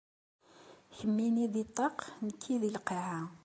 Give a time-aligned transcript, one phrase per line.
[0.97, 3.19] Kemmini di ṭṭaq, nekki di lqaɛa.